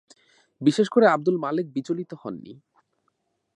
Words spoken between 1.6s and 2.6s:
বিচলিত হননি।